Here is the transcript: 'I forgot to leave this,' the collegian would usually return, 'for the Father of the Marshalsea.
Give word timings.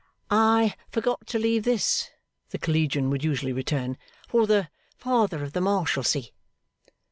'I 0.31 0.73
forgot 0.89 1.27
to 1.27 1.37
leave 1.37 1.63
this,' 1.63 2.09
the 2.49 2.57
collegian 2.57 3.11
would 3.11 3.23
usually 3.23 3.53
return, 3.53 3.99
'for 4.27 4.47
the 4.47 4.67
Father 4.97 5.43
of 5.43 5.53
the 5.53 5.61
Marshalsea. 5.61 6.31